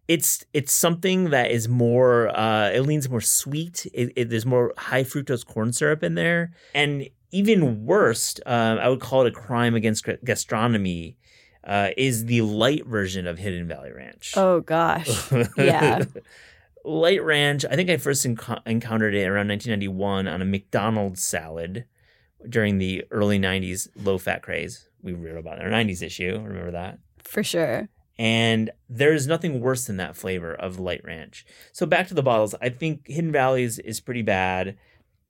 [0.06, 2.28] It's it's something that is more.
[2.28, 3.86] Uh, it leans more sweet.
[3.92, 8.88] It, it, there's more high fructose corn syrup in there, and even worst, uh, I
[8.88, 11.16] would call it a crime against gastronomy.
[11.64, 14.34] Uh, is the light version of Hidden Valley Ranch.
[14.36, 15.30] Oh gosh.
[15.56, 16.04] Yeah.
[16.84, 17.64] light ranch.
[17.64, 21.84] I think I first enco- encountered it around 1991 on a McDonald's salad
[22.48, 24.88] during the early 90s low fat craze.
[25.02, 26.40] We wrote about our 90s issue.
[26.42, 26.98] Remember that?
[27.18, 27.88] For sure.
[28.18, 31.46] And there's nothing worse than that flavor of light ranch.
[31.72, 32.54] So back to the bottles.
[32.60, 34.76] I think Hidden Valley's is pretty bad.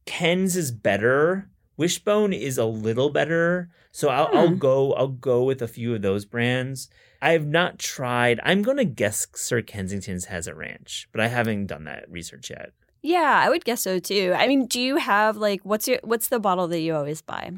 [0.04, 1.48] Ken's is better.
[1.82, 3.68] Wishbone is a little better.
[3.90, 4.58] So I'll, I'll Hmm.
[4.58, 4.92] go.
[4.94, 6.88] I'll go with a few of those brands.
[7.20, 8.38] I have not tried.
[8.44, 12.50] I'm going to guess Sir Kensington's has a ranch, but I haven't done that research
[12.50, 12.70] yet.
[13.02, 14.32] Yeah, I would guess so too.
[14.36, 17.50] I mean, do you have like what's your what's the bottle that you always buy?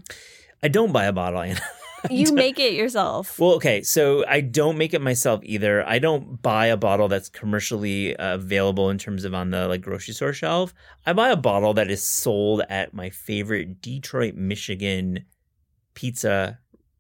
[0.63, 1.61] I don't buy a bottle, Anna.
[2.11, 3.39] You make it yourself.
[3.39, 5.87] Well, okay, so I don't make it myself either.
[5.89, 9.81] I don't buy a bottle that's commercially uh, available in terms of on the like
[9.81, 10.75] grocery store shelf.
[11.07, 15.25] I buy a bottle that is sold at my favorite Detroit, Michigan
[15.95, 16.59] pizza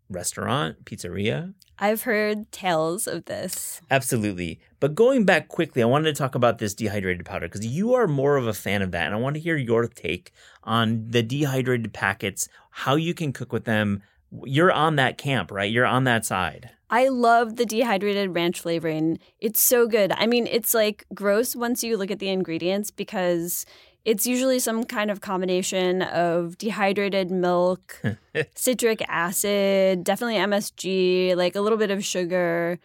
[0.08, 1.54] restaurant, pizzeria.
[1.78, 3.80] I've heard tales of this.
[3.90, 4.60] Absolutely.
[4.78, 8.06] But going back quickly, I wanted to talk about this dehydrated powder because you are
[8.06, 9.06] more of a fan of that.
[9.06, 13.52] And I want to hear your take on the dehydrated packets, how you can cook
[13.52, 14.02] with them,
[14.44, 15.70] you're on that camp, right?
[15.70, 16.70] You're on that side.
[16.90, 19.18] I love the dehydrated ranch flavoring.
[19.40, 20.12] It's so good.
[20.12, 23.66] I mean, it's like gross once you look at the ingredients because
[24.05, 28.03] it's usually some kind of combination of dehydrated milk,
[28.55, 32.79] citric acid, definitely MSG, like a little bit of sugar,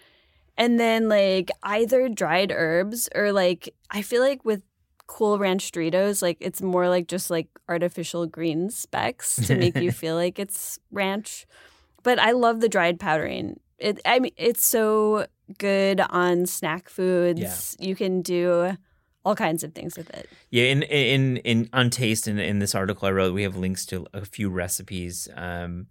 [0.58, 4.64] and then like either dried herbs or like I feel like with
[5.10, 9.91] cool ranch Doritos, like it's more like just like artificial green specks to make you
[10.02, 11.48] feel like it's ranch.
[12.04, 13.60] But I love the dried powdering.
[13.80, 15.26] It I mean it's so
[15.58, 17.41] good on snack foods.
[17.41, 17.88] Yeah.
[17.88, 18.78] You can do
[19.26, 20.30] all kinds of things with it.
[20.52, 23.86] Yeah, in in in on taste in in this article I wrote, we have links
[23.88, 25.28] to a few recipes.
[25.36, 25.88] Um,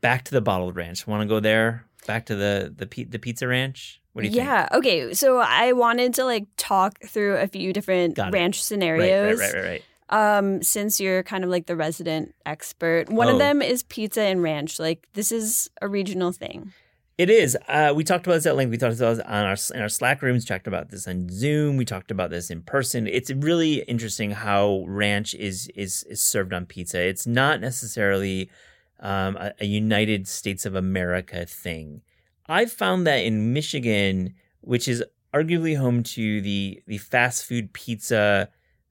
[0.00, 1.06] back to the bottled ranch.
[1.06, 1.84] Want to go there?
[2.10, 4.02] Back to the the the pizza ranch.
[4.14, 4.72] What do you yeah, think?
[4.72, 4.78] Yeah.
[4.78, 5.14] Okay.
[5.14, 9.38] So I wanted to like talk through a few different ranch scenarios.
[9.38, 10.38] Right, right, right, right.
[10.38, 13.34] Um, since you're kind of like the resident expert, one oh.
[13.34, 14.80] of them is pizza and ranch.
[14.80, 16.72] Like this is a regional thing.
[17.16, 17.56] It is.
[17.68, 18.70] Uh, we talked about this at length.
[18.70, 20.44] We talked about this on our in our Slack rooms.
[20.44, 21.76] Talked about this on Zoom.
[21.76, 23.06] We talked about this in person.
[23.06, 27.00] It's really interesting how ranch is is is served on pizza.
[27.00, 28.50] It's not necessarily
[29.00, 32.02] um, a, a United States of America thing.
[32.46, 38.48] I've found that in Michigan, which is arguably home to the the fast food pizza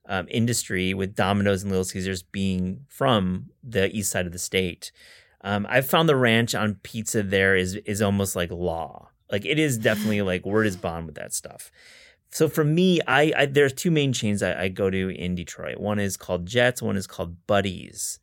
[0.08, 4.92] um, industry, with Domino's and Little Caesars being from the east side of the state,
[5.42, 9.10] um, I've found the ranch on pizza there is is almost like law.
[9.32, 11.72] Like it is definitely like word is bond with that stuff.
[12.32, 15.80] So for me, I, I there's two main chains I, I go to in Detroit.
[15.80, 16.82] One is called Jets.
[16.82, 18.20] One is called Buddies.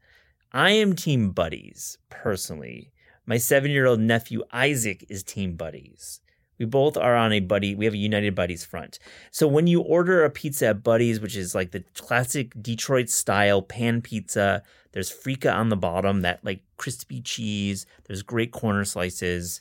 [0.53, 2.93] I am Team Buddies personally.
[3.27, 6.21] My seven year old nephew Isaac is Team Buddies.
[6.59, 7.75] We both are on a buddy.
[7.75, 8.99] We have a United Buddies front.
[9.31, 13.61] So when you order a pizza at Buddies, which is like the classic Detroit style
[13.61, 17.85] pan pizza, there's frico on the bottom, that like crispy cheese.
[18.07, 19.61] There's great corner slices.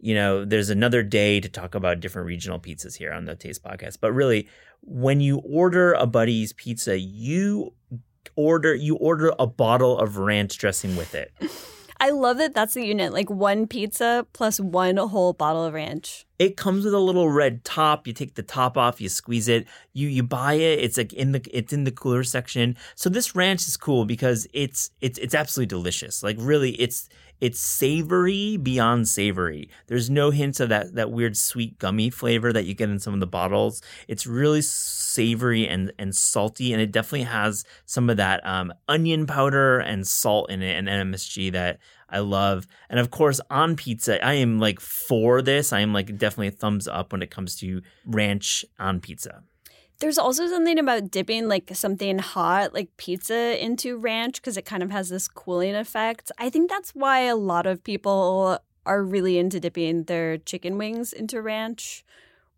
[0.00, 3.62] You know, there's another day to talk about different regional pizzas here on the Taste
[3.62, 3.98] Podcast.
[4.00, 4.48] But really,
[4.80, 7.74] when you order a Buddies pizza, you
[8.36, 11.32] order you order a bottle of ranch dressing with it.
[12.02, 16.26] I love that that's the unit, like one pizza plus one whole bottle of ranch.
[16.36, 18.08] It comes with a little red top.
[18.08, 20.80] You take the top off, you squeeze it, you you buy it.
[20.80, 22.76] It's like in the it's in the cooler section.
[22.96, 26.24] So this ranch is cool because it's it's it's absolutely delicious.
[26.24, 27.08] Like really, it's
[27.42, 29.68] it's savory beyond savory.
[29.88, 33.14] There's no hints of that that weird sweet gummy flavor that you get in some
[33.14, 33.82] of the bottles.
[34.06, 39.26] It's really savory and and salty, and it definitely has some of that um, onion
[39.26, 42.68] powder and salt in it and MSG that I love.
[42.88, 45.72] And of course, on pizza, I am like for this.
[45.72, 49.42] I am like definitely a thumbs up when it comes to ranch on pizza.
[50.02, 54.82] There's also something about dipping like something hot, like pizza, into ranch because it kind
[54.82, 56.32] of has this cooling effect.
[56.38, 61.12] I think that's why a lot of people are really into dipping their chicken wings
[61.12, 62.04] into ranch,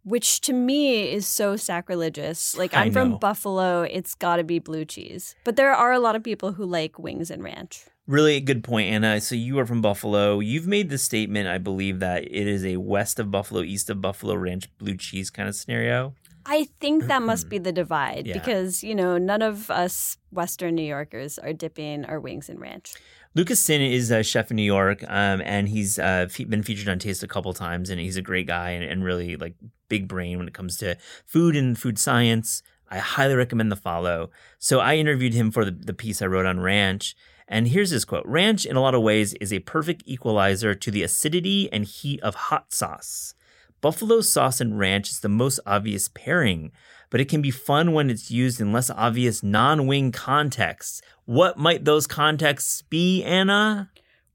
[0.04, 2.56] which to me is so sacrilegious.
[2.56, 5.34] Like, I'm from Buffalo, it's got to be blue cheese.
[5.44, 7.84] But there are a lot of people who like wings and ranch.
[8.06, 9.20] Really good point, Anna.
[9.20, 10.40] So you are from Buffalo.
[10.40, 14.00] You've made the statement, I believe, that it is a west of Buffalo, east of
[14.00, 16.14] Buffalo ranch blue cheese kind of scenario.
[16.46, 18.34] I think that must be the divide yeah.
[18.34, 22.94] because, you know, none of us Western New Yorkers are dipping our wings in ranch.
[23.34, 27.00] Lucas Sin is a chef in New York, um, and he's uh, been featured on
[27.00, 29.54] Taste a couple times, and he's a great guy and, and really like
[29.88, 32.62] big brain when it comes to food and food science.
[32.88, 34.30] I highly recommend the follow.
[34.58, 37.16] So I interviewed him for the, the piece I wrote on ranch,
[37.48, 40.90] and here's his quote Ranch, in a lot of ways, is a perfect equalizer to
[40.90, 43.34] the acidity and heat of hot sauce.
[43.84, 46.72] Buffalo sauce and ranch is the most obvious pairing,
[47.10, 51.02] but it can be fun when it's used in less obvious non wing contexts.
[51.26, 53.90] What might those contexts be, Anna?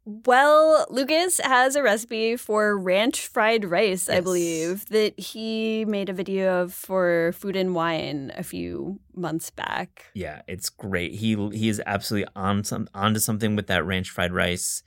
[0.05, 4.17] Well, Lucas has a recipe for ranch fried rice, yes.
[4.17, 9.49] I believe, that he made a video of for Food and Wine a few months
[9.49, 10.05] back.
[10.13, 11.15] Yeah, it's great.
[11.15, 14.83] He he is absolutely on some onto something with that ranch fried rice.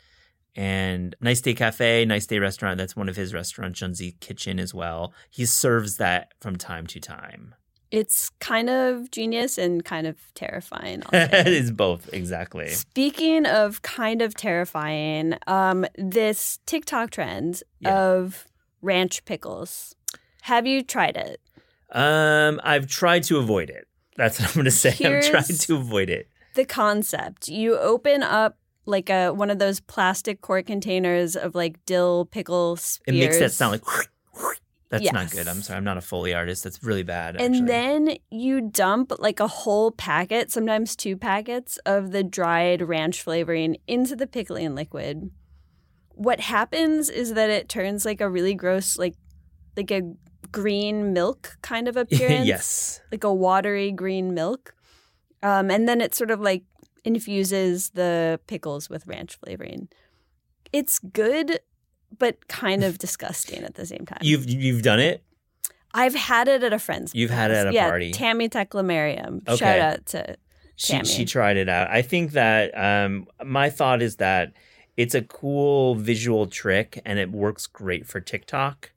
[0.54, 4.74] And Nice Day Cafe, Nice Day Restaurant, that's one of his restaurants, Junzi Kitchen as
[4.74, 5.12] well.
[5.30, 7.54] He serves that from time to time.
[7.90, 11.02] It's kind of genius and kind of terrifying.
[11.12, 12.68] it is both, exactly.
[12.68, 17.94] Speaking of kind of terrifying, um, this TikTok trend Yeah.
[17.98, 18.46] of
[18.80, 19.94] ranch pickles.
[20.42, 21.40] Have you tried it?
[21.92, 23.86] Um, I've tried to avoid it.
[24.16, 24.90] That's what I'm going to say.
[24.90, 26.28] Here's- I've tried to avoid it.
[26.54, 27.48] The concept.
[27.48, 28.56] You open up
[28.86, 33.16] like a one of those plastic quart containers of like dill pickle spears.
[33.16, 33.82] It makes that sound like.
[34.90, 35.48] That's not good.
[35.48, 35.78] I'm sorry.
[35.78, 36.64] I'm not a Foley artist.
[36.64, 37.36] That's really bad.
[37.36, 37.66] And actually.
[37.66, 43.78] then you dump like a whole packet, sometimes two packets of the dried ranch flavoring
[43.86, 45.30] into the pickling liquid.
[46.10, 49.14] What happens is that it turns like a really gross, like
[49.78, 50.02] like a
[50.50, 52.46] green milk kind of appearance.
[52.46, 53.00] yes.
[53.10, 54.74] Like a watery green milk.
[55.42, 56.64] Um, and then it sort of like
[57.04, 59.88] infuses the pickles with ranch flavoring.
[60.72, 61.60] It's good,
[62.18, 64.18] but kind of disgusting at the same time.
[64.22, 65.24] You've you've done it.
[65.94, 67.14] I've had it at a friend's.
[67.14, 68.12] You've had it at a yeah, party.
[68.12, 69.46] Tammy Teclemariam.
[69.46, 69.56] Okay.
[69.56, 70.36] Shout out to
[70.76, 71.04] She Tammy.
[71.04, 71.90] she tried it out.
[71.90, 74.54] I think that um my thought is that
[74.96, 78.92] it's a cool visual trick and it works great for TikTok.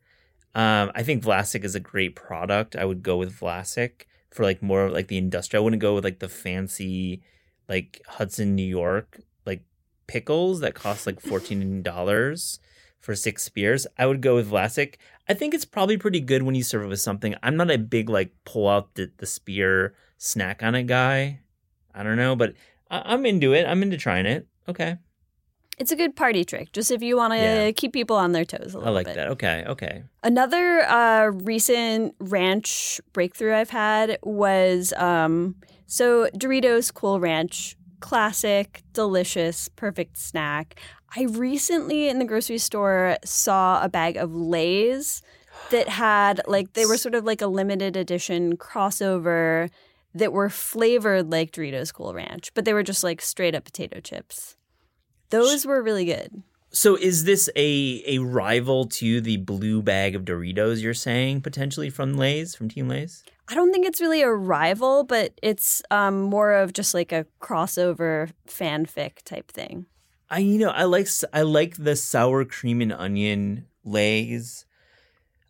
[0.53, 2.75] Um, I think Vlasic is a great product.
[2.75, 5.61] I would go with Vlasic for like more of like the industrial.
[5.61, 7.21] I wouldn't go with like the fancy
[7.69, 9.63] like Hudson, New York like
[10.07, 12.59] pickles that cost like fourteen dollars
[12.99, 13.85] for six spears.
[13.97, 14.95] I would go with Vlasic.
[15.29, 17.35] I think it's probably pretty good when you serve it with something.
[17.43, 21.39] I'm not a big like pull out the, the spear snack on it guy.
[21.93, 22.53] I don't know, but
[22.89, 23.65] I, I'm into it.
[23.65, 24.47] I'm into trying it.
[24.67, 24.97] Okay,
[25.77, 27.71] It's a good party trick, just if you want to Yeah.
[27.71, 29.15] keep people on their toes a I little I like bit.
[29.15, 29.27] that.
[29.29, 30.03] Okay, okay.
[30.23, 35.55] Another uh, recent ranch breakthrough I've had was um,
[35.87, 40.79] so Doritos Cool Ranch, classic, delicious, perfect snack.
[41.15, 45.21] I recently in the grocery store saw a bag of Lay's
[45.71, 49.69] that had like they were sort of like a limited edition crossover
[50.13, 53.99] that were flavored like Doritos Cool Ranch, but they were just like straight up potato
[53.99, 54.55] chips.
[55.29, 56.43] Those were really good.
[56.71, 60.81] So is this a a rival to the blue bag of Doritos?
[60.81, 63.23] You're saying potentially from Lay's, from Team Lay's?
[63.47, 67.25] I don't think it's really a rival, but it's um, more of just like a
[67.41, 69.85] crossover fanfic type thing.
[70.29, 74.65] I you know I like I like the sour cream and onion Lay's.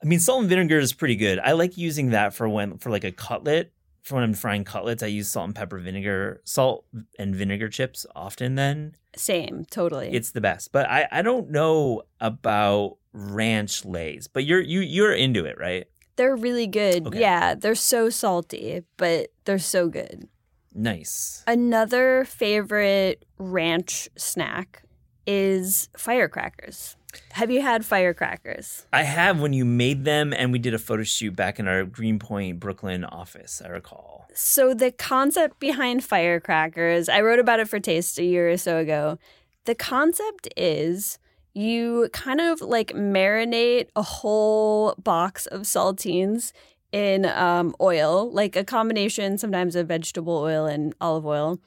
[0.03, 1.39] I mean, salt and vinegar is pretty good.
[1.39, 3.71] I like using that for when for like a cutlet.
[4.03, 6.85] For when I'm frying cutlets, I use salt and pepper vinegar, salt
[7.17, 8.53] and vinegar chips often.
[8.53, 10.09] Then Same, totally.
[10.13, 10.71] it's the best.
[10.71, 14.27] But I I don't know about ranch Lay's.
[14.27, 15.87] But you're you you're into it, right?
[16.15, 17.07] They're really good.
[17.07, 17.19] Okay.
[17.19, 20.27] Yeah, they're so salty, but they're so good.
[20.73, 21.43] Nice.
[21.47, 24.83] Another favorite ranch snack
[25.25, 26.97] is firecrackers.
[27.31, 28.85] Have you had firecrackers?
[28.91, 31.85] I have when you made them, and we did a photo shoot back in our
[31.85, 33.61] Greenpoint, Brooklyn office.
[33.63, 34.27] I recall.
[34.33, 38.77] So the concept behind firecrackers, I wrote about it for Taste a year or so
[38.77, 39.17] ago.
[39.63, 41.17] The concept is
[41.55, 46.51] you kind of like marinate a whole box of saltines
[46.91, 51.59] in um, oil, like a combination sometimes of vegetable oil and olive oil.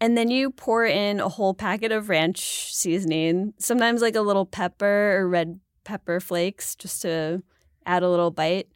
[0.00, 4.46] And then you pour in a whole packet of ranch seasoning, sometimes like a little
[4.46, 7.42] pepper or red pepper flakes just to
[7.84, 8.68] add a little bite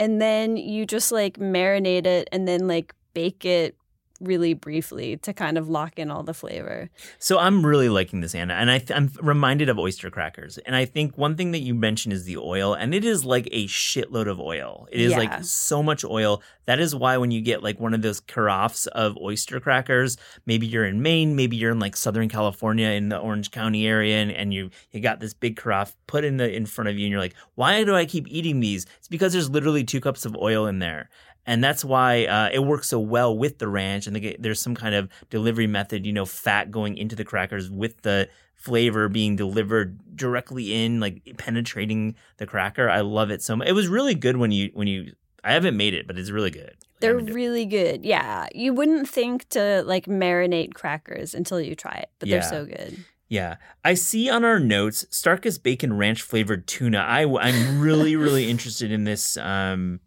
[0.00, 3.76] and then you just like marinate it and then like bake it
[4.20, 6.90] really briefly to kind of lock in all the flavor.
[7.18, 10.58] So I'm really liking this, Anna, and I th- I'm reminded of oyster crackers.
[10.58, 13.48] And I think one thing that you mentioned is the oil, and it is like
[13.50, 14.86] a shitload of oil.
[14.92, 15.18] It is Yeah.
[15.18, 16.42] like so much oil.
[16.66, 20.16] That is why when you get like one of those carafes of oyster crackers,
[20.46, 24.16] maybe you're in Maine, maybe you're in like Southern California in the Orange County area,
[24.18, 27.06] and, and you you got this big carafe put in the in front of you,
[27.06, 28.86] and you're like, why do I keep eating these?
[28.98, 31.08] It's because there's literally two cups of oil in there.
[31.46, 34.06] And that's why uh, it works so well with the ranch.
[34.06, 37.70] And they there's some kind of delivery method, you know, fat going into the crackers
[37.70, 42.90] with the flavor being delivered directly in, like penetrating the cracker.
[42.90, 43.68] I love it so much.
[43.68, 45.12] It was really good when you when you.
[45.42, 46.76] I haven't made it, but it's really good.
[47.00, 47.32] They're I'm it.
[47.32, 48.04] really good.
[48.04, 48.48] Yeah.
[48.54, 52.40] You wouldn't think to like marinate crackers until you try it, but Yeah.
[52.40, 53.02] they're so good.
[53.28, 56.98] Yeah, I see on our notes Starkist bacon ranch flavored tuna.
[56.98, 60.00] I I'm really really interested in this um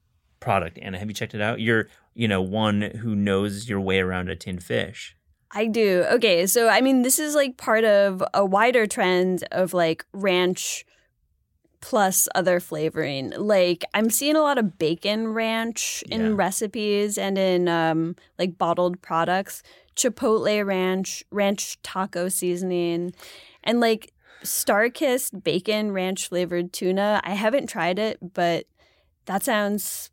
[0.44, 0.78] product.
[0.82, 1.60] Anna, have you checked it out?
[1.60, 5.16] You're you know one who knows your way around a tin fish.
[5.56, 6.04] I do.
[6.12, 10.86] Okay, so I mean this is like part of a wider trend of like ranch
[11.82, 13.32] plus other flavoring.
[13.38, 16.34] Like I'm seeing a lot of bacon ranch in Yeah.
[16.36, 19.64] recipes and in um like bottled products.
[19.96, 23.14] Chipotle ranch, ranch taco seasoning,
[23.64, 24.12] and like
[24.44, 27.22] Starkist bacon ranch flavored tuna.
[27.24, 28.66] I haven't tried it, but
[29.26, 30.10] that sounds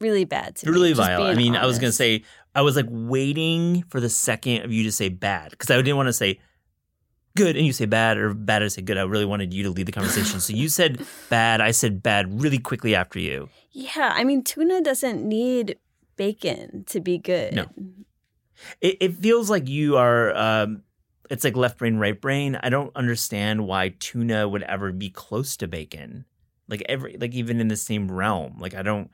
[0.00, 1.22] really bad to me, really just vile.
[1.22, 2.24] I mean, I was gonna say
[2.54, 5.96] I was like waiting for the second of you to say bad because I didn't
[5.96, 6.40] want to say
[7.36, 8.98] good and you say bad or bad to say good.
[8.98, 10.40] I really wanted you to lead the conversation.
[10.40, 11.60] so you said bad.
[11.60, 13.48] I said bad really quickly after you.
[13.72, 15.78] Yeah, I mean, tuna doesn't need
[16.16, 17.54] bacon to be good.
[17.54, 17.66] No.
[18.80, 20.36] It, it feels like you are.
[20.36, 20.82] Um,
[21.30, 22.58] it's like left brain, right brain.
[22.60, 26.24] I don't understand why tuna would ever be close to bacon.
[26.68, 28.56] Like every, like even in the same realm.
[28.58, 29.10] Like I don't,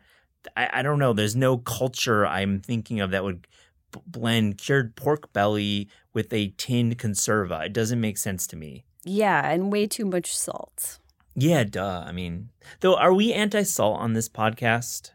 [0.57, 1.12] I, I don't know.
[1.12, 3.47] There's no culture I'm thinking of that would
[3.92, 7.66] b- blend cured pork belly with a tinned conserva.
[7.66, 8.84] It doesn't make sense to me.
[9.05, 10.99] Yeah, and way too much salt.
[11.34, 12.05] Yeah, duh.
[12.07, 12.49] I mean,
[12.80, 15.11] though, are we anti-salt on this podcast?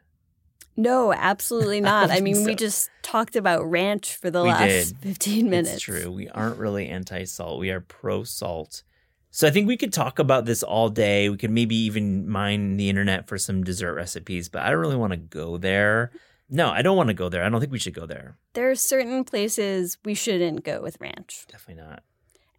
[0.78, 2.10] No, absolutely not.
[2.10, 4.98] I think mean, we just talked about ranch for the We last did.
[5.00, 5.74] 15 minutes.
[5.74, 6.12] It's true.
[6.12, 7.60] We aren't really anti salt.
[7.60, 8.84] We are pro salt.
[9.32, 11.30] So I think we could talk about this all day.
[11.30, 14.98] We could maybe even mine the internet for some dessert recipes, but I don't really
[14.98, 16.12] want to go there.
[16.50, 17.44] No, I don't want to go there.
[17.44, 18.36] I don't think we should go there.
[18.54, 21.46] There are certain places we shouldn't go with ranch.
[21.50, 22.04] Definitely not.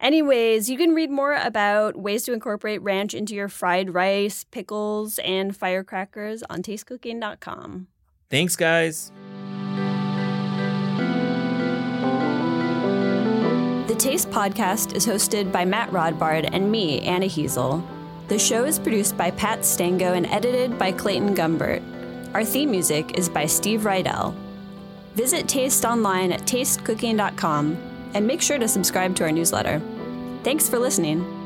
[0.01, 5.19] Anyways, you can read more about ways to incorporate ranch into your fried rice, pickles,
[5.19, 7.87] and firecrackers on tastecooking.com.
[8.29, 9.11] Thanks, guys.
[14.03, 17.81] Taste Podcast is hosted by Matt Rodbard and me, Anna Hezel.
[18.27, 21.81] The show is produced by Pat Stango and edited by Clayton Gumbert.
[22.33, 24.35] Our theme music is by Steve Rydell.
[25.15, 27.77] Visit Taste online at tastecooking.com
[28.13, 29.81] and make sure to subscribe to our newsletter.
[30.43, 31.42] Thanks for listening.